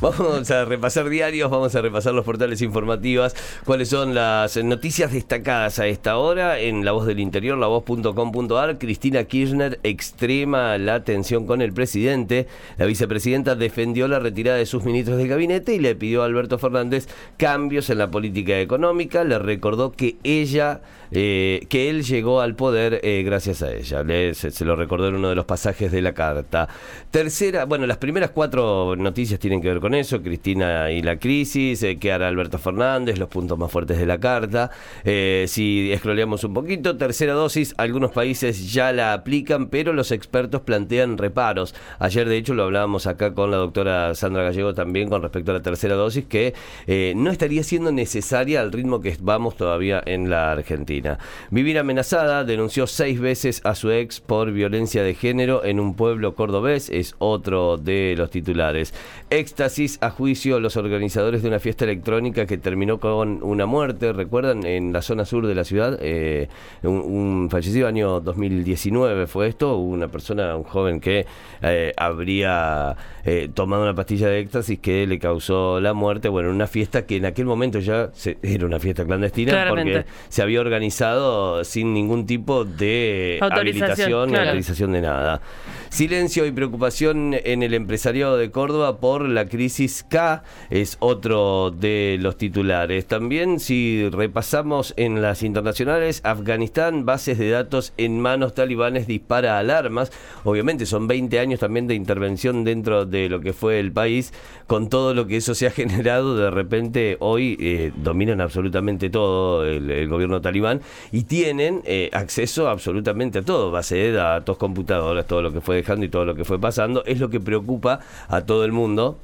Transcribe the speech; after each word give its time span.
Vamos 0.00 0.50
a 0.50 0.64
repasar 0.64 1.10
diarios, 1.10 1.50
vamos 1.50 1.74
a 1.74 1.82
repasar 1.82 2.14
los 2.14 2.24
portales 2.24 2.62
informativos, 2.62 3.36
cuáles 3.66 3.90
son 3.90 4.14
las 4.14 4.56
noticias 4.56 5.12
destacadas 5.12 5.78
a 5.78 5.88
esta 5.88 6.16
hora 6.16 6.58
en 6.58 6.86
La 6.86 6.92
Voz 6.92 7.06
del 7.06 7.20
Interior, 7.20 7.58
lavoz.com.ar. 7.58 8.78
Cristina 8.78 9.24
Kirchner 9.24 9.78
extrema 9.82 10.78
la 10.78 11.04
tensión 11.04 11.46
con 11.46 11.60
el 11.60 11.74
presidente. 11.74 12.46
La 12.78 12.86
vicepresidenta 12.86 13.56
defendió 13.56 14.08
la 14.08 14.20
retirada 14.20 14.56
de 14.56 14.64
sus 14.64 14.84
ministros 14.84 15.18
del 15.18 15.28
gabinete 15.28 15.74
y 15.74 15.78
le 15.78 15.94
pidió 15.94 16.22
a 16.22 16.24
Alberto 16.24 16.58
Fernández 16.58 17.06
cambios 17.36 17.90
en 17.90 17.98
la 17.98 18.10
política 18.10 18.58
económica. 18.58 19.22
Le 19.22 19.38
recordó 19.38 19.92
que 19.92 20.16
ella, 20.24 20.80
eh, 21.10 21.66
que 21.68 21.90
él 21.90 22.04
llegó 22.04 22.40
al 22.40 22.54
poder 22.54 23.00
eh, 23.02 23.22
gracias 23.22 23.60
a 23.60 23.70
ella. 23.70 24.02
Le, 24.02 24.32
se 24.32 24.64
lo 24.64 24.76
recordó 24.76 25.08
en 25.08 25.16
uno 25.16 25.28
de 25.28 25.34
los 25.34 25.44
pasajes 25.44 25.92
de 25.92 26.00
la 26.00 26.14
carta. 26.14 26.70
Tercera, 27.10 27.66
bueno, 27.66 27.86
las 27.86 27.98
primeras 27.98 28.30
cuatro 28.30 28.96
noticias 28.96 29.38
tienen 29.38 29.60
que 29.60 29.68
ver 29.68 29.80
con 29.80 29.89
eso, 29.94 30.22
Cristina 30.22 30.90
y 30.90 31.02
la 31.02 31.18
crisis, 31.18 31.82
eh, 31.82 31.98
qué 31.98 32.12
hará 32.12 32.28
Alberto 32.28 32.58
Fernández, 32.58 33.18
los 33.18 33.28
puntos 33.28 33.58
más 33.58 33.70
fuertes 33.70 33.98
de 33.98 34.06
la 34.06 34.18
carta. 34.18 34.70
Eh, 35.04 35.46
si 35.48 35.90
escroleamos 35.92 36.44
un 36.44 36.54
poquito, 36.54 36.96
tercera 36.96 37.32
dosis, 37.32 37.74
algunos 37.78 38.12
países 38.12 38.72
ya 38.72 38.92
la 38.92 39.12
aplican, 39.12 39.68
pero 39.68 39.92
los 39.92 40.12
expertos 40.12 40.60
plantean 40.62 41.18
reparos. 41.18 41.74
Ayer, 41.98 42.28
de 42.28 42.36
hecho, 42.36 42.54
lo 42.54 42.64
hablábamos 42.64 43.06
acá 43.06 43.34
con 43.34 43.50
la 43.50 43.56
doctora 43.56 44.14
Sandra 44.14 44.42
Gallego 44.42 44.74
también 44.74 45.08
con 45.08 45.22
respecto 45.22 45.50
a 45.50 45.54
la 45.54 45.62
tercera 45.62 45.94
dosis, 45.94 46.24
que 46.26 46.54
eh, 46.86 47.14
no 47.16 47.30
estaría 47.30 47.62
siendo 47.62 47.92
necesaria 47.92 48.60
al 48.60 48.72
ritmo 48.72 49.00
que 49.00 49.16
vamos 49.20 49.56
todavía 49.56 50.02
en 50.04 50.30
la 50.30 50.52
Argentina. 50.52 51.18
Vivir 51.50 51.78
amenazada, 51.78 52.44
denunció 52.44 52.86
seis 52.86 53.18
veces 53.18 53.60
a 53.64 53.74
su 53.74 53.90
ex 53.90 54.20
por 54.20 54.52
violencia 54.52 55.02
de 55.02 55.14
género 55.14 55.64
en 55.64 55.80
un 55.80 55.94
pueblo 55.94 56.34
cordobés, 56.34 56.90
es 56.90 57.14
otro 57.18 57.76
de 57.76 58.14
los 58.16 58.30
titulares. 58.30 58.94
Éxtasis 59.30 59.79
a 60.00 60.10
juicio 60.10 60.60
los 60.60 60.76
organizadores 60.76 61.42
de 61.42 61.48
una 61.48 61.58
fiesta 61.58 61.84
electrónica 61.84 62.44
que 62.46 62.58
terminó 62.58 63.00
con 63.00 63.42
una 63.42 63.64
muerte, 63.66 64.12
recuerdan, 64.12 64.66
en 64.66 64.92
la 64.92 65.00
zona 65.00 65.24
sur 65.24 65.46
de 65.46 65.54
la 65.54 65.64
ciudad, 65.64 65.98
eh, 66.02 66.48
un, 66.82 66.98
un, 66.98 67.50
fallecido 67.50 67.88
año 67.88 68.20
2019 68.20 69.26
fue 69.26 69.48
esto, 69.48 69.76
una 69.78 70.08
persona, 70.08 70.54
un 70.56 70.64
joven 70.64 71.00
que 71.00 71.24
eh, 71.62 71.92
habría 71.96 72.96
eh, 73.24 73.48
tomado 73.52 73.82
una 73.82 73.94
pastilla 73.94 74.28
de 74.28 74.40
éxtasis 74.40 74.78
que 74.80 75.06
le 75.06 75.18
causó 75.18 75.80
la 75.80 75.94
muerte, 75.94 76.28
bueno, 76.28 76.50
en 76.50 76.56
una 76.56 76.66
fiesta 76.66 77.06
que 77.06 77.16
en 77.16 77.24
aquel 77.24 77.46
momento 77.46 77.78
ya 77.78 78.10
se, 78.12 78.36
era 78.42 78.66
una 78.66 78.78
fiesta 78.78 79.04
clandestina 79.04 79.52
Claramente. 79.52 79.92
porque 79.92 80.10
se 80.28 80.42
había 80.42 80.60
organizado 80.60 81.64
sin 81.64 81.94
ningún 81.94 82.26
tipo 82.26 82.64
de 82.64 83.38
Autorización, 83.40 83.58
habilitación 83.58 84.26
ni 84.26 84.32
claro. 84.32 84.48
autorización 84.50 84.92
de 84.92 85.00
nada. 85.00 85.40
Silencio 85.88 86.46
y 86.46 86.52
preocupación 86.52 87.34
en 87.42 87.62
el 87.62 87.74
empresariado 87.74 88.36
de 88.36 88.50
Córdoba 88.50 88.98
por 88.98 89.28
la 89.28 89.46
crisis 89.46 89.69
K 90.08 90.42
es 90.70 90.96
otro 91.00 91.70
de 91.70 92.18
los 92.20 92.36
titulares. 92.36 93.06
También 93.06 93.60
si 93.60 94.08
repasamos 94.10 94.94
en 94.96 95.22
las 95.22 95.42
internacionales, 95.42 96.20
Afganistán, 96.24 97.06
bases 97.06 97.38
de 97.38 97.50
datos 97.50 97.92
en 97.96 98.20
manos 98.20 98.54
talibanes 98.54 99.06
dispara 99.06 99.58
alarmas. 99.58 100.12
Obviamente 100.44 100.86
son 100.86 101.06
20 101.06 101.38
años 101.38 101.60
también 101.60 101.86
de 101.86 101.94
intervención 101.94 102.64
dentro 102.64 103.06
de 103.06 103.28
lo 103.28 103.40
que 103.40 103.52
fue 103.52 103.80
el 103.80 103.92
país. 103.92 104.32
Con 104.66 104.88
todo 104.88 105.14
lo 105.14 105.26
que 105.26 105.36
eso 105.36 105.54
se 105.54 105.66
ha 105.66 105.70
generado, 105.80 106.36
de 106.36 106.50
repente 106.50 107.16
hoy 107.20 107.56
eh, 107.60 107.92
dominan 107.96 108.40
absolutamente 108.40 109.10
todo 109.10 109.64
el, 109.64 109.90
el 109.90 110.08
gobierno 110.08 110.40
talibán 110.40 110.80
y 111.12 111.24
tienen 111.24 111.82
eh, 111.84 112.10
acceso 112.12 112.68
absolutamente 112.68 113.38
a 113.38 113.42
todo, 113.42 113.70
base 113.70 113.96
de 113.96 114.12
datos, 114.12 114.56
computadoras, 114.56 115.26
todo 115.26 115.42
lo 115.42 115.52
que 115.52 115.60
fue 115.60 115.76
dejando 115.76 116.04
y 116.04 116.08
todo 116.08 116.24
lo 116.24 116.34
que 116.34 116.44
fue 116.44 116.58
pasando. 116.58 117.04
Es 117.04 117.20
lo 117.20 117.30
que 117.30 117.40
preocupa 117.40 118.00
a 118.28 118.42
todo 118.42 118.64
el 118.64 118.72
mundo. 118.72 119.18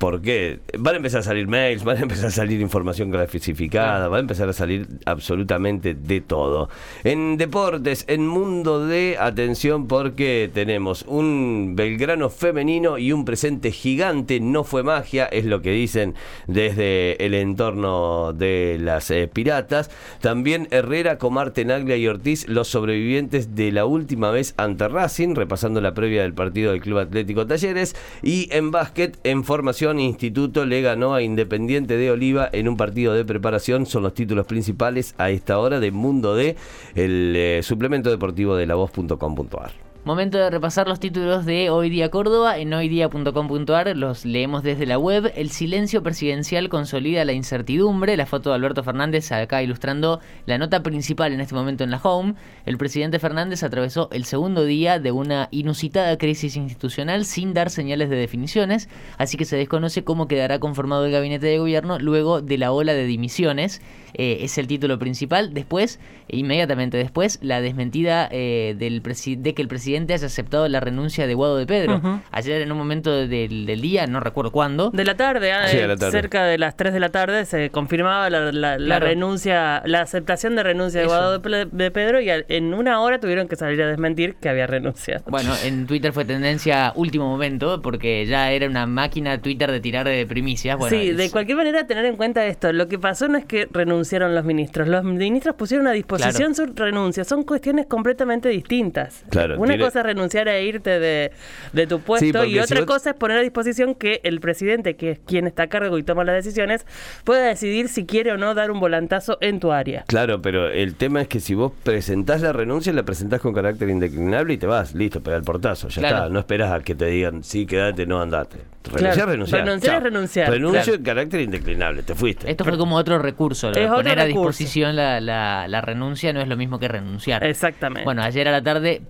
Porque 0.00 0.60
van 0.78 0.94
a 0.94 0.96
empezar 0.96 1.20
a 1.20 1.22
salir 1.22 1.46
mails, 1.46 1.84
van 1.84 1.98
a 1.98 2.00
empezar 2.00 2.28
a 2.28 2.30
salir 2.30 2.58
información 2.62 3.10
clasificada, 3.10 4.08
va 4.08 4.16
a 4.16 4.20
empezar 4.20 4.48
a 4.48 4.54
salir 4.54 4.88
absolutamente 5.04 5.94
de 5.94 6.22
todo. 6.22 6.70
En 7.04 7.36
deportes, 7.36 8.06
en 8.08 8.26
mundo 8.26 8.86
de 8.86 9.18
atención, 9.20 9.88
porque 9.88 10.50
tenemos 10.54 11.04
un 11.06 11.74
Belgrano 11.76 12.30
femenino 12.30 12.96
y 12.96 13.12
un 13.12 13.26
presente 13.26 13.72
gigante, 13.72 14.40
no 14.40 14.64
fue 14.64 14.82
magia, 14.82 15.26
es 15.26 15.44
lo 15.44 15.60
que 15.60 15.72
dicen 15.72 16.14
desde 16.46 17.22
el 17.22 17.34
entorno 17.34 18.32
de 18.32 18.78
las 18.80 19.10
eh, 19.10 19.28
piratas. 19.30 19.90
También 20.22 20.66
Herrera, 20.70 21.18
Comar, 21.18 21.50
Tenaglia 21.50 21.98
y 21.98 22.08
Ortiz, 22.08 22.48
los 22.48 22.68
sobrevivientes 22.68 23.54
de 23.54 23.70
la 23.70 23.84
última 23.84 24.30
vez 24.30 24.54
ante 24.56 24.88
Racing, 24.88 25.34
repasando 25.34 25.82
la 25.82 25.92
previa 25.92 26.22
del 26.22 26.32
partido 26.32 26.72
del 26.72 26.80
Club 26.80 27.00
Atlético 27.00 27.46
Talleres. 27.46 27.94
Y 28.22 28.48
en 28.50 28.70
básquet, 28.70 29.18
en 29.24 29.44
formación, 29.44 29.89
Instituto 29.98 30.64
le 30.64 30.82
ganó 30.82 31.14
a 31.14 31.22
Independiente 31.22 31.96
de 31.96 32.10
Oliva 32.10 32.48
en 32.52 32.68
un 32.68 32.76
partido 32.76 33.14
de 33.14 33.24
preparación. 33.24 33.86
Son 33.86 34.02
los 34.02 34.14
títulos 34.14 34.46
principales 34.46 35.14
a 35.18 35.30
esta 35.30 35.58
hora 35.58 35.80
de 35.80 35.90
Mundo 35.90 36.36
de 36.36 36.56
el 36.94 37.34
eh, 37.36 37.60
suplemento 37.62 38.10
deportivo 38.10 38.54
de 38.56 38.66
la 38.66 38.74
voz.com.ar. 38.74 39.89
Momento 40.02 40.38
de 40.38 40.48
repasar 40.48 40.88
los 40.88 40.98
títulos 40.98 41.44
de 41.44 41.68
Hoy 41.68 41.90
Día 41.90 42.10
Córdoba 42.10 42.56
en 42.56 42.72
hoydia.com.ar. 42.72 43.94
Los 43.98 44.24
leemos 44.24 44.62
desde 44.62 44.86
la 44.86 44.98
web. 44.98 45.30
El 45.36 45.50
silencio 45.50 46.02
presidencial 46.02 46.70
consolida 46.70 47.22
la 47.26 47.34
incertidumbre. 47.34 48.16
La 48.16 48.24
foto 48.24 48.48
de 48.48 48.56
Alberto 48.56 48.82
Fernández 48.82 49.30
acá 49.30 49.62
ilustrando 49.62 50.20
la 50.46 50.56
nota 50.56 50.82
principal 50.82 51.34
en 51.34 51.42
este 51.42 51.54
momento 51.54 51.84
en 51.84 51.90
la 51.90 52.00
home. 52.02 52.32
El 52.64 52.78
presidente 52.78 53.18
Fernández 53.18 53.62
atravesó 53.62 54.08
el 54.10 54.24
segundo 54.24 54.64
día 54.64 54.98
de 54.98 55.12
una 55.12 55.48
inusitada 55.50 56.16
crisis 56.16 56.56
institucional 56.56 57.26
sin 57.26 57.52
dar 57.52 57.68
señales 57.68 58.08
de 58.08 58.16
definiciones. 58.16 58.88
Así 59.18 59.36
que 59.36 59.44
se 59.44 59.58
desconoce 59.58 60.02
cómo 60.02 60.28
quedará 60.28 60.60
conformado 60.60 61.04
el 61.04 61.12
gabinete 61.12 61.46
de 61.46 61.58
gobierno 61.58 61.98
luego 61.98 62.40
de 62.40 62.56
la 62.56 62.72
ola 62.72 62.94
de 62.94 63.04
dimisiones. 63.04 63.82
Eh, 64.14 64.38
es 64.40 64.56
el 64.56 64.66
título 64.66 64.98
principal. 64.98 65.52
Después, 65.52 66.00
inmediatamente 66.26 66.96
después, 66.96 67.38
la 67.42 67.60
desmentida 67.60 68.30
eh, 68.32 68.74
del 68.78 69.02
de 69.02 69.54
que 69.54 69.62
el 69.62 69.68
presidente 69.68 69.89
haya 69.96 70.26
aceptado 70.26 70.68
la 70.68 70.80
renuncia 70.80 71.26
de 71.26 71.34
Guado 71.34 71.56
de 71.56 71.66
Pedro. 71.66 72.00
Ayer 72.30 72.62
en 72.62 72.72
un 72.72 72.78
momento 72.78 73.10
del, 73.26 73.66
del 73.66 73.80
día, 73.80 74.06
no 74.06 74.20
recuerdo 74.20 74.50
cuándo. 74.50 74.90
De 74.90 75.04
la 75.04 75.16
tarde, 75.16 75.52
ah, 75.52 75.68
Sí, 75.68 75.76
eh, 75.76 75.80
de 75.82 75.88
la 75.88 75.96
tarde. 75.96 76.12
cerca 76.12 76.44
de 76.44 76.58
las 76.58 76.76
3 76.76 76.92
de 76.92 77.00
la 77.00 77.08
tarde, 77.10 77.44
se 77.44 77.70
confirmaba 77.70 78.30
la, 78.30 78.52
la- 78.52 78.78
la 78.78 78.86
Claro. 78.86 79.06
renuncia, 79.06 79.82
la 79.84 80.00
aceptación 80.02 80.56
de 80.56 80.62
renuncia 80.62 81.00
de 81.00 81.06
Eso. 81.06 81.14
Guado 81.14 81.38
de, 81.38 81.66
de 81.70 81.90
Pedro 81.90 82.20
y 82.20 82.28
en 82.30 82.74
una 82.74 83.00
hora 83.00 83.20
tuvieron 83.20 83.48
que 83.48 83.56
salir 83.56 83.80
a 83.82 83.86
desmentir 83.88 84.34
que 84.36 84.48
había 84.48 84.66
renunciado. 84.66 85.24
Bueno, 85.28 85.52
en 85.64 85.86
Twitter 85.86 86.12
fue 86.12 86.24
tendencia 86.24 86.92
último 86.96 87.28
momento 87.28 87.80
porque 87.82 88.26
ya 88.26 88.50
era 88.52 88.66
una 88.66 88.86
máquina 88.86 89.40
Twitter 89.40 89.70
de 89.70 89.80
tirar 89.80 90.06
de 90.06 90.26
primicias. 90.26 90.76
Bueno, 90.78 90.96
sí, 90.96 91.12
de 91.12 91.30
cualquier 91.30 91.56
manera 91.56 91.86
tener 91.86 92.04
en 92.04 92.16
cuenta 92.16 92.44
esto. 92.46 92.72
Lo 92.72 92.88
que 92.88 92.98
pasó 92.98 93.28
no 93.28 93.38
es 93.38 93.44
que 93.44 93.68
renunciaron 93.70 94.34
los 94.34 94.44
ministros. 94.44 94.88
Los 94.88 95.04
ministros 95.04 95.54
pusieron 95.56 95.86
a 95.86 95.92
disposición 95.92 96.54
su 96.54 96.66
renuncia. 96.66 97.24
Son 97.24 97.42
cuestiones 97.44 97.86
completamente 97.86 98.48
distintas. 98.48 99.24
Claro, 99.30 99.58
Una 99.60 99.74
cosa 99.80 100.00
es 100.00 100.06
renunciar 100.06 100.48
a 100.48 100.60
irte 100.60 100.98
de, 100.98 101.32
de 101.72 101.86
tu 101.86 102.00
puesto 102.00 102.44
y 102.44 102.52
si 102.52 102.58
otra 102.58 102.80
vos- 102.80 102.86
cosa 102.86 103.10
es 103.10 103.16
poner 103.16 103.38
a 103.38 103.40
disposición 103.40 103.94
que 103.94 104.20
el 104.24 104.40
presidente, 104.40 104.96
que 104.96 105.10
es 105.12 105.18
quien 105.26 105.46
está 105.46 105.64
a 105.64 105.66
cargo 105.68 105.98
y 105.98 106.02
toma 106.02 106.24
las 106.24 106.34
decisiones, 106.34 106.86
pueda 107.24 107.46
decidir 107.46 107.88
si 107.88 108.06
quiere 108.06 108.32
o 108.32 108.36
no 108.36 108.54
dar 108.54 108.70
un 108.70 108.80
volantazo 108.80 109.38
en 109.40 109.60
tu 109.60 109.72
área. 109.72 110.04
Claro, 110.06 110.40
pero 110.42 110.68
el 110.70 110.94
tema 110.94 111.20
es 111.22 111.28
que 111.28 111.40
si 111.40 111.54
vos 111.54 111.72
presentás 111.82 112.40
la 112.40 112.52
renuncia, 112.52 112.92
la 112.92 113.02
presentás 113.04 113.40
con 113.40 113.52
carácter 113.54 113.88
indeclinable 113.88 114.54
y 114.54 114.58
te 114.58 114.66
vas, 114.66 114.94
listo, 114.94 115.22
pega 115.22 115.36
el 115.36 115.42
portazo, 115.42 115.88
ya 115.88 116.00
Claro. 116.00 116.16
está. 116.16 116.28
No 116.30 116.38
esperas 116.40 116.72
a 116.72 116.80
que 116.80 116.94
te 116.94 117.06
digan, 117.06 117.42
sí, 117.44 117.66
quedate, 117.66 118.06
no 118.06 118.20
andate. 118.20 118.58
Claro. 118.82 118.98
Renunciar, 118.98 119.28
renunciar. 119.28 119.60
Renunciar 119.64 119.90
Chao. 119.92 119.98
es 119.98 120.04
renunciar, 120.04 120.50
Renuncio 120.50 120.82
claro. 120.82 120.96
en 120.98 121.02
carácter 121.04 121.40
indeclinable, 121.40 122.02
te 122.02 122.14
fuiste. 122.14 122.50
Esto 122.50 122.64
fue 122.64 122.78
como 122.78 122.96
otro 122.96 123.18
recurso. 123.18 123.68
lo 123.68 123.74
de 123.74 123.80
Es 123.84 123.86
otro 123.90 123.96
poner 124.02 124.18
a 124.20 124.24
recurso. 124.24 124.48
disposición 124.58 124.96
la, 124.96 125.20
la- 125.20 125.68
la 125.68 125.80
renuncia 125.82 126.32
no 126.32 126.40
es 126.40 126.48
lo 126.48 126.56
mismo 126.56 126.78
que 126.78 126.88
renunciar. 126.88 127.44
Exactamente. 127.44 128.04
Bueno, 128.04 128.22
ayer 128.22 128.48
a 128.48 128.52
la 128.52 128.62
tarde 128.62 129.02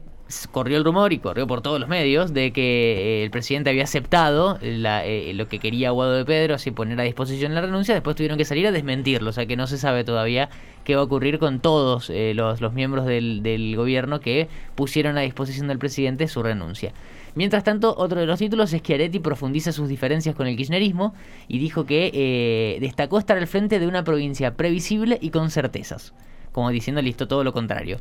corrió 0.50 0.76
el 0.76 0.84
rumor 0.84 1.12
y 1.12 1.18
corrió 1.18 1.46
por 1.46 1.60
todos 1.60 1.80
los 1.80 1.88
medios 1.88 2.32
de 2.32 2.52
que 2.52 3.20
eh, 3.20 3.24
el 3.24 3.30
presidente 3.30 3.70
había 3.70 3.84
aceptado 3.84 4.58
la- 4.62 5.04
eh, 5.04 5.32
lo 5.34 5.48
que 5.48 5.58
quería 5.58 5.90
Guado 5.90 6.14
de 6.14 6.24
Pedro, 6.24 6.54
así 6.54 6.70
poner 6.70 7.00
a 7.00 7.04
disposición 7.04 7.54
la 7.54 7.60
renuncia. 7.60 7.94
Después 7.94 8.16
tuvieron 8.16 8.38
que 8.38 8.44
salir 8.44 8.66
a 8.66 8.72
desmentirlo, 8.72 9.30
o 9.30 9.32
sea 9.32 9.46
que 9.46 9.56
no 9.56 9.66
se 9.66 9.78
sabe 9.78 10.04
todavía 10.04 10.48
qué 10.84 10.94
va 10.94 11.02
a 11.02 11.04
ocurrir 11.04 11.38
con 11.38 11.60
todos 11.60 12.10
eh, 12.10 12.32
los, 12.34 12.60
los 12.60 12.72
miembros 12.72 13.06
del, 13.06 13.42
del 13.42 13.76
gobierno 13.76 14.20
que 14.20 14.48
pusieron 14.74 15.18
a 15.18 15.20
disposición 15.22 15.68
del 15.68 15.78
presidente 15.78 16.26
su 16.28 16.42
renuncia. 16.42 16.92
Mientras 17.34 17.62
tanto, 17.62 17.94
otro 17.96 18.18
de 18.18 18.26
los 18.26 18.38
títulos 18.40 18.72
es 18.72 18.82
que 18.82 18.94
Areti 18.94 19.20
profundiza 19.20 19.70
sus 19.70 19.88
diferencias 19.88 20.34
con 20.34 20.48
el 20.48 20.56
kirchnerismo 20.56 21.14
y 21.46 21.58
dijo 21.60 21.86
que 21.86 22.10
eh, 22.12 22.78
destacó 22.80 23.18
estar 23.18 23.36
al 23.36 23.46
frente 23.46 23.78
de 23.78 23.86
una 23.86 24.02
provincia 24.02 24.54
previsible 24.54 25.16
y 25.20 25.30
con 25.30 25.50
certezas. 25.50 26.12
Como 26.52 26.70
diciendo 26.70 27.02
listo 27.02 27.28
todo 27.28 27.44
lo 27.44 27.52
contrario. 27.52 27.98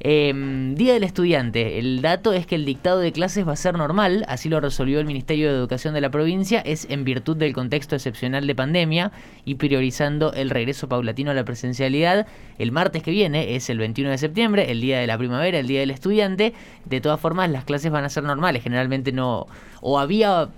Em, 0.00 0.74
Día 0.76 0.92
del 0.92 1.02
Estudiante. 1.02 1.78
El 1.78 2.00
dato 2.02 2.32
es 2.32 2.46
que 2.46 2.54
el 2.54 2.64
dictado 2.64 3.00
de 3.00 3.10
clases 3.10 3.46
va 3.46 3.52
a 3.52 3.56
ser 3.56 3.76
normal, 3.76 4.24
así 4.28 4.48
lo 4.48 4.60
resolvió 4.60 5.00
el 5.00 5.06
Ministerio 5.06 5.50
de 5.50 5.58
Educación 5.58 5.94
de 5.94 6.00
la 6.00 6.10
provincia, 6.10 6.60
es 6.60 6.86
en 6.88 7.04
virtud 7.04 7.36
del 7.36 7.52
contexto 7.52 7.96
excepcional 7.96 8.46
de 8.46 8.54
pandemia 8.54 9.10
y 9.44 9.56
priorizando 9.56 10.32
el 10.34 10.50
regreso 10.50 10.88
paulatino 10.88 11.32
a 11.32 11.34
la 11.34 11.44
presencialidad. 11.44 12.26
El 12.58 12.70
martes 12.70 13.02
que 13.02 13.10
viene 13.10 13.56
es 13.56 13.70
el 13.70 13.78
21 13.78 14.10
de 14.10 14.18
septiembre, 14.18 14.70
el 14.70 14.80
día 14.80 15.00
de 15.00 15.06
la 15.06 15.18
primavera, 15.18 15.58
el 15.58 15.66
día 15.66 15.80
del 15.80 15.90
estudiante. 15.90 16.54
De 16.84 17.00
todas 17.00 17.20
formas, 17.20 17.50
las 17.50 17.64
clases 17.64 17.90
van 17.90 18.04
a 18.04 18.08
ser 18.08 18.22
normales, 18.24 18.62
generalmente 18.62 19.12
no... 19.12 19.46
O 19.80 19.98
había 20.00 20.48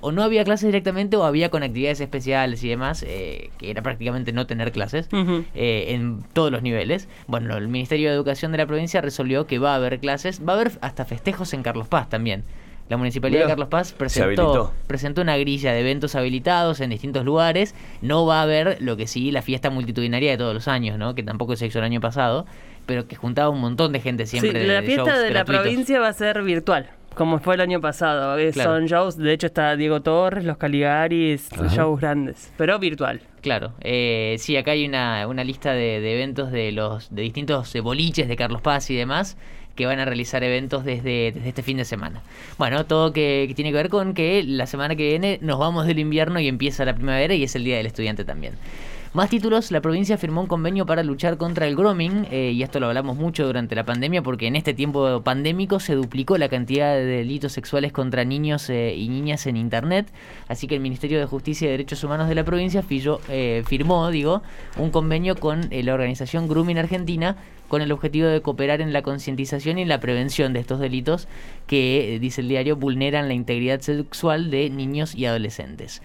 o 0.00 0.12
no 0.12 0.22
había 0.22 0.44
clases 0.44 0.66
directamente 0.66 1.16
o 1.16 1.24
había 1.24 1.50
con 1.50 1.62
actividades 1.62 2.00
especiales 2.00 2.62
y 2.64 2.68
demás, 2.68 3.04
eh, 3.06 3.50
que 3.58 3.70
era 3.70 3.82
prácticamente 3.82 4.32
no 4.32 4.46
tener 4.46 4.72
clases 4.72 5.08
eh, 5.54 5.86
en 5.88 6.22
todos 6.32 6.50
los 6.50 6.62
niveles. 6.62 7.08
Bueno, 7.26 7.56
el 7.56 7.68
Ministerio 7.68 8.08
de 8.08 8.14
Educación 8.14 8.52
de 8.52 8.58
la 8.58 8.66
provincia 8.66 9.00
resolvió 9.00 9.46
que 9.46 9.58
va 9.58 9.72
a 9.72 9.76
haber 9.76 9.98
clases, 10.00 10.40
va 10.46 10.52
a 10.52 10.56
haber 10.56 10.72
hasta 10.80 11.04
festejos 11.04 11.52
en 11.52 11.62
Carlos 11.62 11.88
Paz 11.88 12.08
también. 12.08 12.44
La 12.88 12.96
Municipalidad 12.96 13.42
de 13.42 13.48
Carlos 13.48 13.68
Paz 13.68 13.92
presentó, 13.92 14.72
presentó 14.86 15.20
una 15.20 15.36
grilla 15.36 15.72
de 15.72 15.80
eventos 15.80 16.14
habilitados 16.14 16.80
en 16.80 16.88
distintos 16.88 17.22
lugares. 17.22 17.74
No 18.00 18.24
va 18.24 18.40
a 18.40 18.42
haber 18.42 18.78
lo 18.80 18.96
que 18.96 19.06
sí, 19.06 19.30
la 19.30 19.42
fiesta 19.42 19.68
multitudinaria 19.68 20.30
de 20.30 20.38
todos 20.38 20.54
los 20.54 20.68
años, 20.68 20.98
¿no? 20.98 21.14
que 21.14 21.22
tampoco 21.22 21.54
se 21.56 21.66
hizo 21.66 21.80
el 21.80 21.84
año 21.84 22.00
pasado, 22.00 22.46
pero 22.86 23.06
que 23.06 23.14
juntaba 23.14 23.50
un 23.50 23.60
montón 23.60 23.92
de 23.92 24.00
gente 24.00 24.26
siempre. 24.26 24.62
Sí, 24.62 24.66
la 24.66 24.82
fiesta 24.82 25.18
de 25.18 25.30
la 25.30 25.44
provincia 25.44 26.00
va 26.00 26.08
a 26.08 26.12
ser 26.14 26.42
virtual 26.42 26.88
como 27.18 27.40
fue 27.40 27.56
el 27.56 27.60
año 27.60 27.80
pasado. 27.80 28.38
Son 28.52 28.86
shows, 28.86 29.18
de 29.18 29.32
hecho 29.32 29.48
está 29.48 29.76
Diego 29.76 30.00
Torres, 30.00 30.44
los 30.44 30.56
Caligaris, 30.56 31.50
shows 31.74 32.00
grandes, 32.00 32.52
pero 32.56 32.78
virtual. 32.78 33.20
Claro, 33.42 33.72
eh, 33.80 34.36
sí, 34.38 34.56
acá 34.56 34.70
hay 34.70 34.86
una, 34.86 35.26
una 35.26 35.42
lista 35.44 35.72
de, 35.72 35.96
eventos 35.96 36.52
de 36.52 36.72
los 36.72 37.14
de 37.14 37.22
distintos 37.22 37.74
boliches 37.82 38.28
de 38.28 38.36
Carlos 38.36 38.62
Paz 38.62 38.88
y 38.90 38.96
demás 38.96 39.36
que 39.74 39.86
van 39.86 40.00
a 40.00 40.04
realizar 40.04 40.42
eventos 40.42 40.84
desde, 40.84 41.30
desde 41.30 41.48
este 41.48 41.62
fin 41.62 41.76
de 41.76 41.84
semana. 41.84 42.22
Bueno, 42.56 42.84
todo 42.86 43.12
que, 43.12 43.44
que, 43.46 43.54
tiene 43.54 43.70
que 43.70 43.76
ver 43.76 43.88
con 43.90 44.12
que 44.12 44.42
la 44.42 44.66
semana 44.66 44.96
que 44.96 45.06
viene 45.06 45.38
nos 45.40 45.58
vamos 45.60 45.86
del 45.86 46.00
invierno 46.00 46.40
y 46.40 46.48
empieza 46.48 46.84
la 46.84 46.94
primavera 46.94 47.34
y 47.34 47.44
es 47.44 47.54
el 47.54 47.62
Día 47.62 47.76
del 47.76 47.86
Estudiante 47.86 48.24
también. 48.24 48.54
Más 49.14 49.30
títulos, 49.30 49.70
la 49.70 49.80
provincia 49.80 50.18
firmó 50.18 50.42
un 50.42 50.46
convenio 50.46 50.84
para 50.84 51.02
luchar 51.02 51.38
contra 51.38 51.66
el 51.66 51.74
grooming, 51.74 52.26
eh, 52.30 52.52
y 52.54 52.62
esto 52.62 52.78
lo 52.78 52.88
hablamos 52.88 53.16
mucho 53.16 53.46
durante 53.46 53.74
la 53.74 53.86
pandemia, 53.86 54.20
porque 54.20 54.46
en 54.48 54.54
este 54.54 54.74
tiempo 54.74 55.22
pandémico 55.22 55.80
se 55.80 55.94
duplicó 55.94 56.36
la 56.36 56.50
cantidad 56.50 56.94
de 56.94 57.06
delitos 57.06 57.52
sexuales 57.52 57.90
contra 57.90 58.26
niños 58.26 58.68
eh, 58.68 58.94
y 58.94 59.08
niñas 59.08 59.46
en 59.46 59.56
Internet, 59.56 60.12
así 60.46 60.66
que 60.66 60.74
el 60.74 60.82
Ministerio 60.82 61.18
de 61.18 61.24
Justicia 61.24 61.68
y 61.68 61.70
Derechos 61.70 62.04
Humanos 62.04 62.28
de 62.28 62.34
la 62.34 62.44
provincia 62.44 62.84
eh, 63.30 63.62
firmó, 63.66 64.10
digo, 64.10 64.42
un 64.76 64.90
convenio 64.90 65.36
con 65.36 65.70
la 65.70 65.94
organización 65.94 66.46
Grooming 66.46 66.76
Argentina 66.76 67.38
con 67.68 67.80
el 67.80 67.92
objetivo 67.92 68.28
de 68.28 68.42
cooperar 68.42 68.82
en 68.82 68.92
la 68.92 69.00
concientización 69.00 69.78
y 69.78 69.82
en 69.82 69.88
la 69.88 70.00
prevención 70.00 70.52
de 70.52 70.60
estos 70.60 70.80
delitos 70.80 71.28
que, 71.66 72.18
dice 72.20 72.42
el 72.42 72.48
diario, 72.48 72.76
vulneran 72.76 73.26
la 73.26 73.34
integridad 73.34 73.80
sexual 73.80 74.50
de 74.50 74.68
niños 74.68 75.14
y 75.14 75.24
adolescentes. 75.24 76.02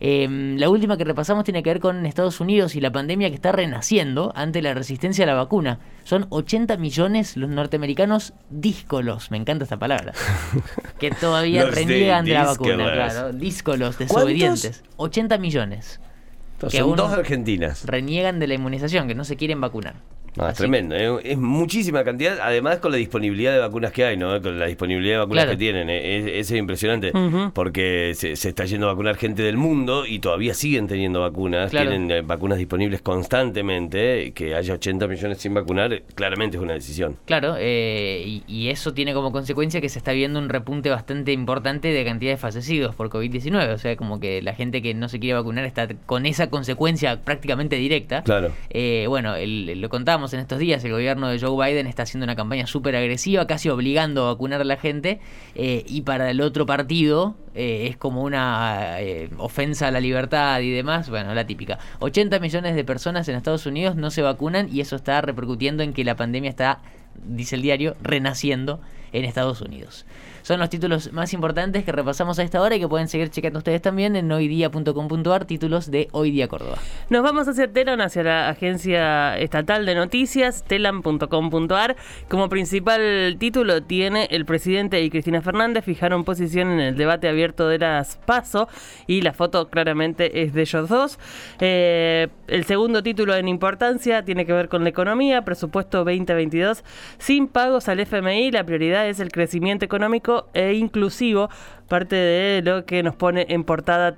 Em, 0.00 0.56
la 0.58 0.68
última 0.68 0.96
que 0.96 1.04
repasamos 1.04 1.44
tiene 1.44 1.62
que 1.62 1.70
ver 1.70 1.80
con 1.80 2.06
Estados 2.06 2.40
Unidos 2.40 2.76
y 2.76 2.80
la 2.80 2.92
pandemia 2.92 3.28
que 3.28 3.34
está 3.34 3.50
renaciendo 3.50 4.32
ante 4.36 4.62
la 4.62 4.74
resistencia 4.74 5.24
a 5.24 5.26
la 5.26 5.34
vacuna. 5.34 5.80
Son 6.04 6.26
80 6.30 6.76
millones 6.76 7.36
los 7.36 7.50
norteamericanos 7.50 8.32
díscolos, 8.48 9.30
me 9.30 9.38
encanta 9.38 9.64
esta 9.64 9.76
palabra, 9.76 10.12
que 11.00 11.10
todavía 11.10 11.64
reniegan 11.66 12.24
de, 12.24 12.34
la 12.34 12.44
vacuna, 12.44 12.92
claro, 12.92 13.32
díscolos, 13.32 13.98
desobedientes. 13.98 14.84
80 14.96 15.38
millones. 15.38 16.00
que 16.70 16.78
son 16.78 16.96
dos 16.96 17.12
argentinas. 17.12 17.84
Reniegan 17.84 18.38
de 18.38 18.46
la 18.46 18.54
inmunización, 18.54 19.08
que 19.08 19.14
no 19.16 19.24
se 19.24 19.36
quieren 19.36 19.60
vacunar. 19.60 19.94
Ah, 20.38 20.52
tremendo, 20.52 20.94
eh, 20.94 21.20
es 21.24 21.38
muchísima 21.38 22.04
cantidad, 22.04 22.38
además 22.40 22.78
con 22.78 22.92
la 22.92 22.98
disponibilidad 22.98 23.52
de 23.52 23.58
vacunas 23.58 23.92
que 23.92 24.04
hay, 24.04 24.16
¿no? 24.16 24.40
Con 24.40 24.58
la 24.58 24.66
disponibilidad 24.66 25.14
de 25.14 25.18
vacunas 25.18 25.46
que 25.46 25.56
tienen, 25.56 25.90
eh, 25.90 26.38
es, 26.38 26.50
es, 26.50 26.56
impresionante, 26.56 27.12
porque 27.52 28.12
se, 28.14 28.32
está 28.32 28.64
yendo 28.64 28.86
a 28.88 28.92
vacunar 28.92 29.16
gente 29.16 29.42
del 29.42 29.56
mundo 29.56 30.06
y 30.06 30.20
todavía 30.20 30.54
siguen 30.54 30.86
teniendo 30.86 31.20
vacunas, 31.20 31.70
tienen 31.70 32.10
eh, 32.10 32.22
vacunas 32.22 32.58
disponibles 32.58 33.02
constantemente, 33.02 34.32
que 34.32 34.54
haya 34.54 34.74
80 34.74 35.08
millones 35.08 35.38
sin 35.38 35.54
vacunar, 35.54 36.02
claramente 36.14 36.56
es 36.56 36.62
una 36.62 36.74
decisión. 36.74 37.16
Claro, 37.24 37.56
y, 37.60 38.44
y, 38.46 38.68
eso 38.68 38.92
tiene 38.92 39.14
como 39.14 39.32
consecuencia 39.32 39.80
que 39.80 39.88
se 39.88 39.98
está 39.98 40.12
viendo 40.12 40.38
un 40.38 40.48
repunte 40.48 40.90
bastante 40.90 41.32
importante 41.32 41.88
de 41.88 42.04
cantidad 42.04 42.32
de 42.32 42.36
fallecidos 42.36 42.94
por 42.94 43.10
COVID-19, 43.10 43.74
o 43.74 43.78
sea, 43.78 43.96
como 43.96 44.20
que 44.20 44.40
la 44.42 44.54
gente 44.54 44.82
que 44.82 44.94
no 44.94 45.08
se 45.08 45.18
quiere 45.18 45.34
vacunar 45.34 45.64
está 45.64 45.88
con 46.06 46.26
esa 46.26 46.48
consecuencia 46.48 47.22
prácticamente 47.22 47.76
directa. 47.76 48.22
Claro. 48.22 48.52
bueno, 49.08 49.34
lo 49.38 49.88
contamos 49.88 50.27
en 50.32 50.40
estos 50.40 50.58
días, 50.58 50.84
el 50.84 50.92
gobierno 50.92 51.28
de 51.28 51.38
Joe 51.38 51.66
Biden 51.66 51.86
está 51.86 52.02
haciendo 52.02 52.24
una 52.24 52.36
campaña 52.36 52.66
súper 52.66 52.96
agresiva, 52.96 53.46
casi 53.46 53.68
obligando 53.68 54.24
a 54.24 54.32
vacunar 54.32 54.60
a 54.60 54.64
la 54.64 54.76
gente, 54.76 55.20
eh, 55.54 55.84
y 55.86 56.02
para 56.02 56.30
el 56.30 56.40
otro 56.40 56.66
partido 56.66 57.36
eh, 57.54 57.88
es 57.88 57.96
como 57.96 58.22
una 58.22 59.00
eh, 59.00 59.30
ofensa 59.38 59.88
a 59.88 59.90
la 59.90 60.00
libertad 60.00 60.60
y 60.60 60.70
demás, 60.70 61.10
bueno, 61.10 61.34
la 61.34 61.46
típica. 61.46 61.78
80 62.00 62.38
millones 62.40 62.74
de 62.74 62.84
personas 62.84 63.28
en 63.28 63.36
Estados 63.36 63.66
Unidos 63.66 63.96
no 63.96 64.10
se 64.10 64.22
vacunan 64.22 64.68
y 64.72 64.80
eso 64.80 64.96
está 64.96 65.20
repercutiendo 65.20 65.82
en 65.82 65.92
que 65.92 66.04
la 66.04 66.16
pandemia 66.16 66.50
está, 66.50 66.80
dice 67.24 67.56
el 67.56 67.62
diario, 67.62 67.96
renaciendo 68.02 68.80
en 69.12 69.24
Estados 69.24 69.60
Unidos. 69.60 70.06
Son 70.42 70.60
los 70.60 70.70
títulos 70.70 71.12
más 71.12 71.34
importantes 71.34 71.84
que 71.84 71.92
repasamos 71.92 72.38
a 72.38 72.42
esta 72.42 72.62
hora 72.62 72.74
y 72.74 72.80
que 72.80 72.88
pueden 72.88 73.08
seguir 73.08 73.28
checando 73.28 73.58
ustedes 73.58 73.82
también 73.82 74.16
en 74.16 74.32
hoydia.com.ar, 74.32 75.44
títulos 75.44 75.90
de 75.90 76.08
Hoy 76.12 76.30
Día 76.30 76.48
Córdoba. 76.48 76.78
Nos 77.10 77.22
vamos 77.22 77.48
hacia 77.48 77.70
Telam, 77.70 78.00
hacia 78.00 78.22
la 78.22 78.48
agencia 78.48 79.36
estatal 79.36 79.84
de 79.84 79.94
noticias, 79.94 80.64
telam.com.ar. 80.64 81.96
Como 82.30 82.48
principal 82.48 83.36
título 83.38 83.82
tiene 83.82 84.26
el 84.30 84.46
presidente 84.46 85.02
y 85.02 85.10
Cristina 85.10 85.42
Fernández 85.42 85.84
fijaron 85.84 86.24
posición 86.24 86.70
en 86.70 86.80
el 86.80 86.96
debate 86.96 87.28
abierto 87.28 87.68
de 87.68 87.78
las 87.78 88.16
PASO 88.16 88.68
y 89.06 89.20
la 89.20 89.34
foto 89.34 89.68
claramente 89.68 90.42
es 90.42 90.54
de 90.54 90.62
ellos 90.62 90.88
dos. 90.88 91.18
Eh, 91.60 92.28
el 92.46 92.64
segundo 92.64 93.02
título 93.02 93.34
en 93.34 93.48
importancia 93.48 94.24
tiene 94.24 94.46
que 94.46 94.54
ver 94.54 94.70
con 94.70 94.82
la 94.82 94.88
economía, 94.88 95.42
presupuesto 95.42 96.04
2022 96.04 96.84
sin 97.18 97.48
pagos 97.48 97.88
al 97.88 98.00
FMI, 98.00 98.50
la 98.50 98.64
prioridad 98.64 98.97
es 99.06 99.20
el 99.20 99.30
crecimiento 99.30 99.84
económico 99.84 100.48
e 100.54 100.74
inclusivo, 100.74 101.48
parte 101.88 102.16
de 102.16 102.62
lo 102.62 102.84
que 102.84 103.02
nos 103.02 103.14
pone 103.14 103.46
en 103.48 103.64
portada 103.64 104.16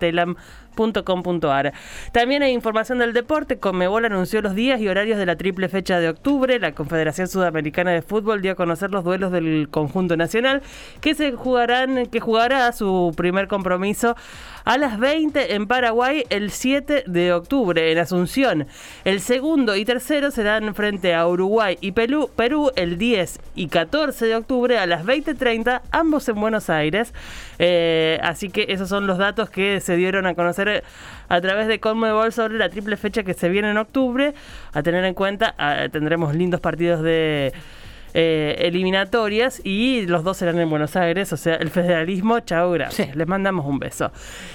También 2.13 2.43
hay 2.43 2.53
información 2.53 2.99
del 2.99 3.13
deporte. 3.13 3.59
Conmebol 3.59 4.05
anunció 4.05 4.41
los 4.41 4.55
días 4.55 4.81
y 4.81 4.89
horarios 4.89 5.19
de 5.19 5.27
la 5.27 5.37
triple 5.37 5.69
fecha 5.69 6.01
de 6.01 6.09
octubre. 6.09 6.59
La 6.59 6.73
Confederación 6.73 7.29
Sudamericana 7.29 7.91
de 7.91 8.03
Fútbol 8.03 8.43
dio 8.43 8.53
a 8.53 8.55
conocer 8.55 8.91
los 8.91 9.05
duelos 9.05 9.33
del 9.33 9.69
conjunto 9.71 10.17
nacional 10.17 10.63
que 11.01 11.15
se 11.15 11.33
jugarán, 11.33 12.07
que 12.07 12.21
jugará 12.21 12.73
su 12.73 13.13
primer 13.17 13.47
compromiso 13.47 14.17
a 14.65 14.79
las 14.79 14.99
20 14.99 15.55
en 15.55 15.67
Paraguay 15.67 16.25
el 16.31 16.51
7 16.51 17.05
de 17.07 17.33
octubre 17.33 17.93
en 17.93 17.99
Asunción. 17.99 18.67
El 19.05 19.21
segundo 19.21 19.77
y 19.77 19.85
tercero 19.85 20.31
serán 20.31 20.75
frente 20.75 21.15
a 21.15 21.27
Uruguay 21.27 21.77
y 21.81 21.93
Perú, 21.93 22.31
Perú 22.35 22.71
el 22.77 22.99
10 22.99 23.41
y 23.55 23.69
14 23.69 24.27
de 24.27 24.37
octubre 24.37 24.79
a 24.79 24.87
las 24.87 25.05
20.30, 25.05 25.83
ambos 25.91 26.29
en 26.29 26.41
Buenos 26.41 26.71
Aires. 26.71 27.13
Eh, 27.59 28.19
así 28.23 28.49
que 28.49 28.67
esos 28.69 28.89
son 28.89 29.07
los 29.07 29.19
datos 29.19 29.51
que 29.51 29.81
se 29.81 29.97
dieron 29.97 30.27
a 30.27 30.35
conocer 30.35 30.69
a 31.29 31.41
través 31.41 31.69
de 31.69 31.81
Conmebol 31.81 32.33
sobre 32.33 32.59
la 32.59 32.69
triple 32.69 32.97
fecha 32.97 33.23
que 33.23 33.35
se 33.35 33.49
viene 33.49 33.71
en 33.71 33.79
octubre. 33.79 34.35
A 34.73 34.83
tener 34.83 35.05
en 35.05 35.15
cuenta, 35.15 35.55
ah, 35.59 35.87
tendremos 35.91 36.35
lindos 36.35 36.61
partidos 36.61 37.03
de 37.03 37.53
eh, 38.15 38.57
eliminatorias 38.59 39.61
y 39.65 40.07
los 40.07 40.25
dos 40.25 40.37
serán 40.39 40.59
en 40.59 40.69
Buenos 40.69 40.97
Aires, 40.97 41.33
o 41.33 41.37
sea, 41.37 41.57
el 41.57 41.71
federalismo, 41.71 42.41
chao, 42.41 42.71
gracias. 42.73 43.15
Les 43.17 43.27
mandamos 43.27 43.67
un 43.67 43.79
beso. 43.79 44.11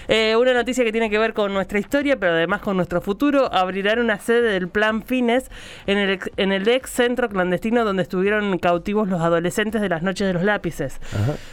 Eh, 0.07 0.35
una 0.35 0.53
noticia 0.53 0.83
que 0.83 0.91
tiene 0.91 1.09
que 1.09 1.17
ver 1.17 1.33
con 1.33 1.53
nuestra 1.53 1.79
historia, 1.79 2.17
pero 2.17 2.33
además 2.33 2.61
con 2.61 2.75
nuestro 2.77 3.01
futuro, 3.01 3.53
abrirán 3.53 3.99
una 3.99 4.19
sede 4.19 4.51
del 4.51 4.67
Plan 4.67 5.03
Fines 5.03 5.49
en 5.87 5.97
el, 5.97 6.19
en 6.37 6.51
el 6.51 6.67
ex 6.67 6.89
centro 6.89 7.29
clandestino 7.29 7.85
donde 7.85 8.03
estuvieron 8.03 8.57
cautivos 8.57 9.07
los 9.07 9.21
adolescentes 9.21 9.81
de 9.81 9.89
las 9.89 10.03
noches 10.03 10.27
de 10.27 10.33
los 10.33 10.43
lápices. 10.43 10.99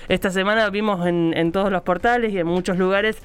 Esta 0.08 0.30
semana 0.30 0.68
vimos 0.70 1.06
en, 1.06 1.32
en 1.36 1.52
todos 1.52 1.70
los 1.70 1.82
portales 1.82 2.32
y 2.32 2.38
en 2.38 2.46
muchos 2.46 2.78
lugares 2.78 3.18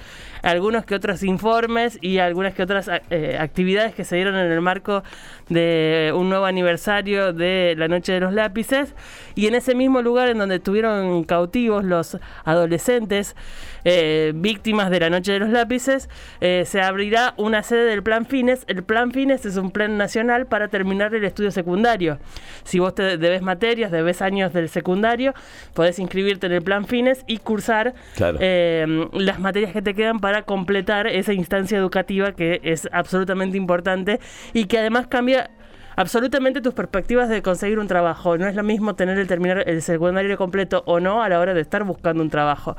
algunos 0.44 0.86
que 0.86 0.96
otros 0.96 1.24
informes 1.24 1.98
y 2.02 2.20
algunas 2.20 2.54
que 2.54 2.64
otras 2.64 2.90
eh, 3.10 3.38
actividades 3.40 3.96
que 3.96 4.04
se 4.04 4.16
dieron 4.16 4.36
en 4.36 4.52
el 4.52 4.62
marco 4.62 5.04
de 5.50 6.14
un 6.16 6.30
nuevo 6.30 6.46
aniversario 6.46 7.34
de 7.34 7.76
la 7.78 7.88
Noche 7.88 8.14
de 8.14 8.20
los 8.20 8.34
Lápices 8.34 8.67
y 9.36 9.48
en 9.48 9.56
ese 9.56 9.76
mismo 9.76 10.02
lugar 10.02 10.30
en 10.30 10.38
donde 10.38 10.56
estuvieron 10.56 11.24
cautivos 11.24 11.84
los 11.84 12.18
adolescentes 12.44 13.36
eh, 13.84 14.34
víctimas 14.36 14.90
de 14.90 15.00
la 15.00 15.10
Noche 15.10 15.32
de 15.32 15.40
los 15.40 15.50
Lápices 15.50 16.10
eh, 16.42 16.64
se 16.66 16.82
abrirá 16.82 17.34
una 17.38 17.64
sede 17.64 17.86
del 17.86 18.04
Plan 18.04 18.26
Fines. 18.26 18.66
El 18.68 18.84
Plan 18.84 19.12
Fines 19.12 19.46
es 19.46 19.56
un 19.56 19.72
plan 19.72 19.98
nacional 19.98 20.46
para 20.48 20.68
terminar 20.68 21.16
el 21.16 21.24
estudio 21.24 21.52
secundario. 21.52 22.20
Si 22.64 22.80
vos 22.80 22.94
te 22.96 23.18
debes 23.18 23.42
materias, 23.42 23.92
debes 23.92 24.22
años 24.22 24.52
del 24.52 24.70
secundario, 24.70 25.34
podés 25.74 26.00
inscribirte 26.00 26.48
en 26.48 26.54
el 26.54 26.62
Plan 26.62 26.86
Fines 26.86 27.24
y 27.28 27.38
cursar 27.38 27.94
las 28.18 29.40
materias 29.40 29.72
que 29.72 29.82
te 29.82 29.94
quedan 29.94 30.20
para 30.20 30.44
completar 30.44 31.08
esa 31.08 31.34
instancia 31.34 31.78
educativa 31.78 32.34
que 32.34 32.60
es 32.64 32.90
absolutamente 32.92 33.58
importante 33.58 34.20
y 34.54 34.66
que 34.66 34.80
además 34.80 35.08
cambia 35.08 35.50
absolutamente 35.98 36.62
tus 36.62 36.76
perspectivas 36.76 37.28
de 37.28 37.42
conseguir 37.42 37.80
un 37.80 37.88
trabajo. 37.88 38.38
No 38.38 38.48
es 38.48 38.56
lo 38.56 38.64
mismo 38.64 38.96
tener 38.96 39.18
el 39.18 39.28
terminar 39.28 39.68
el 39.68 39.82
secundario 39.82 40.38
completo 40.38 40.84
o 40.86 41.00
no 41.00 41.24
a 41.24 41.28
la 41.28 41.40
hora 41.40 41.56
de 41.56 41.62
estar 41.62 41.84
buscando 41.84 42.24
un 42.24 42.30
trabajo. 42.30 42.78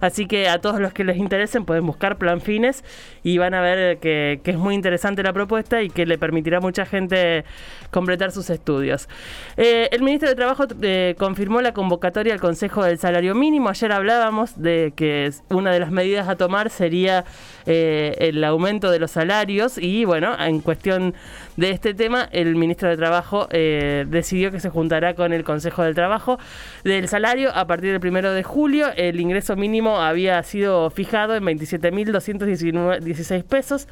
Así 0.00 0.26
que 0.26 0.48
a 0.48 0.60
todos 0.60 0.80
los 0.80 0.92
que 0.92 1.04
les 1.04 1.16
interesen 1.16 1.64
pueden 1.64 1.84
buscar 1.84 2.16
Plan 2.16 2.40
Fines 2.40 2.84
y 3.24 3.38
van 3.38 3.54
a 3.54 3.60
ver 3.60 3.98
que, 3.98 4.40
es 4.44 4.56
muy 4.56 4.74
interesante 4.74 5.22
la 5.22 5.32
propuesta 5.32 5.82
y 5.82 5.90
que 5.90 6.06
le 6.06 6.16
permitirá 6.16 6.58
a 6.58 6.60
mucha 6.60 6.86
gente 6.86 7.44
completar 7.90 8.30
sus 8.30 8.50
estudios. 8.50 9.08
Eh, 9.56 9.88
el 9.90 10.02
ministro 10.02 10.28
de 10.28 10.36
Trabajo 10.36 10.64
eh, 10.80 11.16
confirmó 11.18 11.60
la 11.60 11.72
convocatoria 11.72 12.32
al 12.32 12.40
Consejo 12.40 12.84
del 12.84 12.98
Salario 12.98 13.34
Mínimo. 13.34 13.68
Ayer 13.68 13.90
hablábamos 13.90 14.60
de 14.60 14.92
que 14.94 15.32
una 15.48 15.72
de 15.72 15.80
las 15.80 15.90
medidas 15.90 16.28
a 16.28 16.36
tomar 16.36 16.70
sería 16.70 17.24
eh, 17.66 18.14
el 18.20 18.42
aumento 18.44 18.92
de 18.92 19.00
los 19.00 19.10
salarios 19.10 19.76
y 19.76 20.04
bueno, 20.04 20.36
en 20.38 20.60
cuestión 20.60 21.14
de 21.56 21.70
este 21.70 21.94
tema, 21.94 22.28
el 22.30 22.59
ministro 22.60 22.88
de 22.88 22.96
Trabajo 22.96 23.48
eh, 23.50 24.06
decidió 24.08 24.52
que 24.52 24.60
se 24.60 24.70
juntará 24.70 25.14
con 25.14 25.32
el 25.32 25.42
Consejo 25.42 25.82
del 25.82 25.94
Trabajo 25.94 26.38
del 26.84 27.08
salario 27.08 27.50
a 27.54 27.66
partir 27.66 27.90
del 27.90 28.00
primero 28.00 28.32
de 28.32 28.42
julio. 28.44 28.86
El 28.96 29.18
ingreso 29.18 29.56
mínimo 29.56 29.98
había 29.98 30.42
sido 30.44 30.90
fijado 30.90 31.34
en 31.34 31.42
27.216 31.44 33.42
pesos, 33.44 33.88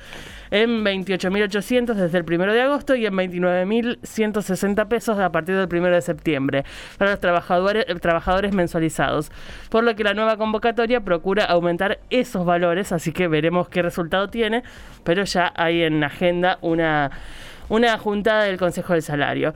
en 0.51 0.85
28.800 0.85 1.95
desde 1.95 2.19
el 2.19 2.25
primero 2.25 2.53
de 2.53 2.63
agosto 2.63 2.95
y 2.95 3.07
en 3.07 3.15
29.160 3.15 4.89
pesos 4.89 5.19
a 5.19 5.33
partir 5.33 5.57
del 5.57 5.69
primero 5.69 5.95
de 5.95 6.03
septiembre 6.03 6.65
para 6.99 7.13
los 7.13 7.21
trabajadores, 7.21 7.87
trabajadores 8.01 8.55
mensualizados. 8.55 9.31
Por 9.71 9.85
lo 9.85 9.95
que 9.97 10.05
la 10.05 10.15
nueva 10.15 10.37
convocatoria 10.37 11.01
procura 11.01 11.45
aumentar 11.45 11.99
esos 12.11 12.45
valores, 12.45 12.93
así 12.93 13.13
que 13.13 13.29
veremos 13.29 13.69
qué 13.69 13.83
resultado 13.83 14.29
tiene, 14.29 14.63
pero 15.05 15.25
ya 15.25 15.53
hay 15.57 15.83
en 15.83 16.05
agenda 16.05 16.59
una 16.61 17.11
una 17.69 17.99
juntada 17.99 18.45
del 18.45 18.57
Consejo 18.57 18.93
del 18.93 19.03
Salario. 19.03 19.55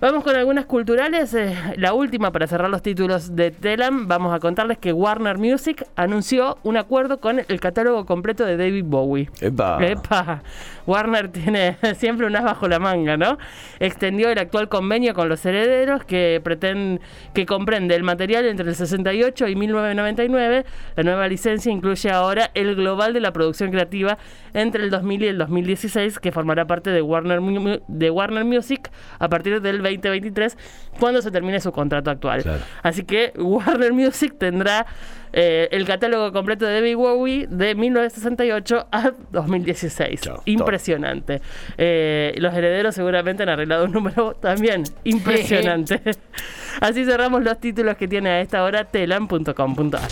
Vamos 0.00 0.22
con 0.22 0.36
algunas 0.36 0.64
culturales. 0.64 1.34
Eh, 1.34 1.56
la 1.76 1.92
última 1.92 2.30
para 2.30 2.46
cerrar 2.46 2.70
los 2.70 2.82
títulos 2.82 3.34
de 3.34 3.50
Telam. 3.50 4.06
Vamos 4.06 4.32
a 4.32 4.38
contarles 4.38 4.78
que 4.78 4.92
Warner 4.92 5.38
Music 5.38 5.84
anunció 5.96 6.56
un 6.62 6.76
acuerdo 6.76 7.18
con 7.18 7.40
el 7.40 7.60
catálogo 7.60 8.06
completo 8.06 8.44
de 8.44 8.56
David 8.56 8.84
Bowie. 8.86 9.28
Epa. 9.40 9.84
Epa. 9.84 10.42
Warner 10.86 11.30
tiene 11.30 11.78
siempre 11.96 12.28
unas 12.28 12.44
bajo 12.44 12.68
la 12.68 12.78
manga, 12.78 13.16
¿no? 13.16 13.38
Extendió 13.80 14.30
el 14.30 14.38
actual 14.38 14.68
convenio 14.68 15.14
con 15.14 15.28
los 15.28 15.44
herederos 15.44 16.04
que, 16.04 16.40
pretende, 16.44 17.00
que 17.34 17.44
comprende 17.44 17.96
el 17.96 18.04
material 18.04 18.46
entre 18.46 18.68
el 18.68 18.76
68 18.76 19.48
y 19.48 19.56
1999. 19.56 20.64
La 20.94 21.02
nueva 21.02 21.26
licencia 21.26 21.72
incluye 21.72 22.08
ahora 22.08 22.52
el 22.54 22.76
global 22.76 23.14
de 23.14 23.20
la 23.20 23.32
producción 23.32 23.72
creativa 23.72 24.16
entre 24.54 24.84
el 24.84 24.90
2000 24.90 25.24
y 25.24 25.26
el 25.26 25.38
2016, 25.38 26.20
que 26.20 26.30
formará 26.30 26.68
parte 26.68 26.90
de 26.90 27.02
Warner, 27.02 27.40
de 27.88 28.10
Warner 28.10 28.44
Music 28.44 28.90
a 29.18 29.28
partir 29.28 29.60
del 29.60 29.87
2023, 29.96 30.56
cuando 30.98 31.22
se 31.22 31.30
termine 31.30 31.60
su 31.60 31.72
contrato 31.72 32.10
actual. 32.10 32.44
Así 32.82 33.04
que 33.04 33.32
Warner 33.38 33.92
Music 33.92 34.34
tendrá 34.38 34.86
eh, 35.32 35.68
el 35.72 35.86
catálogo 35.86 36.32
completo 36.32 36.64
de 36.66 36.74
David 36.74 36.96
Bowie 36.96 37.46
de 37.48 37.74
1968 37.74 38.88
a 38.90 39.12
2016. 39.30 40.20
impresionante. 40.46 41.40
Eh, 41.76 42.34
los 42.38 42.54
herederos 42.54 42.94
seguramente 42.94 43.42
han 43.42 43.50
arreglado 43.50 43.84
un 43.84 43.92
número 43.92 44.34
también 44.40 44.84
impresionante. 45.04 46.00
Así 46.80 47.04
cerramos 47.04 47.42
los 47.42 47.58
títulos 47.60 47.96
que 47.96 48.08
tiene 48.08 48.30
a 48.30 48.40
esta 48.40 48.62
hora 48.62 48.84
telam.com.ar. 48.84 50.08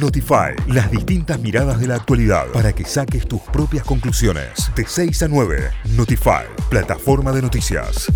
Notify, 0.00 0.54
las 0.68 0.90
distintas 0.90 1.38
miradas 1.38 1.78
de 1.78 1.86
la 1.86 1.96
actualidad 1.96 2.46
para 2.52 2.72
que 2.72 2.84
saques 2.84 3.26
tus 3.28 3.40
propias 3.42 3.84
conclusiones. 3.84 4.70
De 4.74 4.84
6 4.86 5.22
a 5.22 5.28
9, 5.28 5.70
Notify, 5.96 6.44
plataforma 6.70 7.32
de 7.32 7.42
noticias. 7.42 8.10